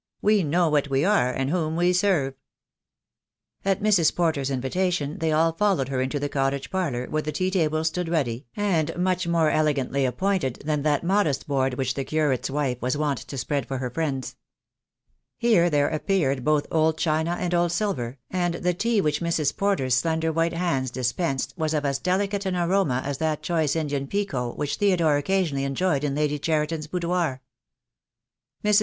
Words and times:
We 0.19 0.41
know 0.41 0.67
what 0.67 0.89
we 0.89 1.05
are, 1.05 1.29
and 1.29 1.51
whom 1.51 1.75
we 1.75 1.93
serve." 1.93 2.33
At 3.63 3.83
Mrs. 3.83 4.15
Porter's 4.15 4.49
invitation 4.49 5.19
they 5.19 5.31
all 5.31 5.51
followed 5.51 5.89
her 5.89 6.01
into 6.01 6.17
the 6.19 6.27
cottage 6.27 6.71
parlour, 6.71 7.05
where 7.11 7.21
the 7.21 7.31
tea 7.31 7.51
table 7.51 7.83
stood 7.83 8.09
ready, 8.09 8.47
and 8.55 8.97
much 8.97 9.27
more 9.27 9.51
elegantly 9.51 10.03
appointed 10.05 10.55
than 10.65 10.81
that 10.81 11.03
modest 11.03 11.47
board 11.47 11.75
which 11.75 11.93
the 11.93 12.03
curate's 12.03 12.49
wife 12.49 12.81
was 12.81 12.97
wont 12.97 13.19
to 13.19 13.37
spread 13.37 13.67
for 13.67 13.77
her 13.77 13.91
friends. 13.91 14.35
Here 15.37 15.69
there 15.69 15.89
appeared 15.89 16.43
both 16.43 16.65
old 16.71 16.97
china 16.97 17.37
and 17.39 17.53
old 17.53 17.71
silver, 17.71 18.17
and 18.31 18.55
122 18.55 18.57
THE 18.57 18.57
DAY 18.57 18.57
WILL 18.57 18.71
COME. 18.71 18.71
the 18.71 18.79
tea 18.79 19.01
which 19.01 19.21
Mrs. 19.21 19.55
Porter's 19.55 19.93
slender 19.93 20.31
white 20.31 20.53
hands 20.53 20.89
dispensed 20.89 21.53
was 21.55 21.75
of 21.75 21.85
as 21.85 21.99
delicate 21.99 22.47
an 22.47 22.55
aroma 22.55 23.03
as 23.05 23.19
that 23.19 23.43
choice 23.43 23.75
Indian 23.75 24.07
pekoe 24.07 24.55
which 24.55 24.77
Theodore 24.77 25.17
occasionally 25.17 25.63
enjoyed 25.63 26.03
in 26.03 26.15
Lady 26.15 26.39
Cheriton's 26.39 26.87
boudoir. 26.87 27.43
Mrs. 28.63 28.79